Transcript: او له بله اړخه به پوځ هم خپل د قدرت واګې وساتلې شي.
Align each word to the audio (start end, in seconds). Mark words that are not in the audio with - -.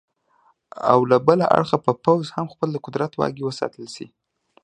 او 0.91 0.99
له 1.11 1.17
بله 1.27 1.45
اړخه 1.57 1.77
به 1.85 1.93
پوځ 2.05 2.23
هم 2.35 2.45
خپل 2.53 2.69
د 2.73 2.77
قدرت 2.85 3.11
واګې 3.15 3.43
وساتلې 3.45 3.89
شي. 3.95 4.07